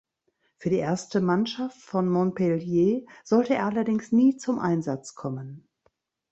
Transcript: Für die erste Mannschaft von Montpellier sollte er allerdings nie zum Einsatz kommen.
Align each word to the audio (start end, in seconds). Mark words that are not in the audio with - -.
Für 0.57 0.71
die 0.71 0.79
erste 0.79 1.21
Mannschaft 1.21 1.79
von 1.79 2.09
Montpellier 2.09 3.05
sollte 3.23 3.53
er 3.53 3.67
allerdings 3.67 4.11
nie 4.11 4.35
zum 4.35 4.57
Einsatz 4.57 5.13
kommen. 5.13 5.67